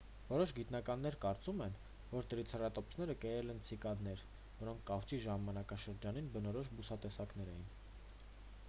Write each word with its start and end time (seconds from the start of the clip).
որոշ 0.27 0.51
գիտնականներ 0.59 1.17
կարծում 1.25 1.59
են 1.65 1.75
որ 2.13 2.25
տրիցերատոպսերը 2.31 3.17
կերել 3.27 3.53
են 3.55 3.61
ցիկադներ 3.69 4.25
որոնք 4.63 4.83
կավճի 4.89 5.21
ժամանակաշրջանին 5.29 6.33
բնորոշ 6.39 6.75
բուսատեսակներ 6.81 7.55
էին 7.55 7.71